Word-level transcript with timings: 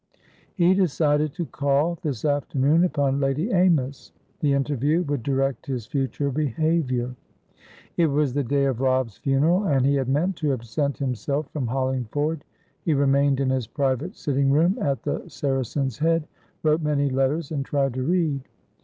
He 0.55 0.73
decided 0.73 1.31
to 1.35 1.45
call, 1.45 1.99
this 2.01 2.25
afternoon, 2.25 2.83
upon 2.83 3.19
Lady 3.19 3.51
Amys. 3.53 4.11
The 4.39 4.51
interview 4.53 5.03
would 5.03 5.21
direct 5.21 5.67
his 5.67 5.85
future 5.85 6.31
behaviour. 6.31 7.15
It 7.97 8.07
was 8.07 8.33
the 8.33 8.43
day 8.43 8.65
of 8.65 8.81
Robb's 8.81 9.17
funeral, 9.17 9.65
and 9.65 9.85
he 9.85 9.93
had 9.93 10.09
meant 10.09 10.37
to 10.37 10.53
absent 10.53 10.97
himself 10.97 11.51
from 11.53 11.67
Hollingford. 11.67 12.43
He 12.83 12.95
remained 12.95 13.39
in 13.39 13.51
his 13.51 13.67
private 13.67 14.15
sitting 14.15 14.49
room 14.51 14.75
at 14.81 15.03
the 15.03 15.29
Saracen's 15.29 15.99
Head, 15.99 16.27
wrote 16.63 16.81
many 16.81 17.07
letters, 17.11 17.51
and 17.51 17.63
tried 17.63 17.93
to 17.93 18.01
read. 18.01 18.41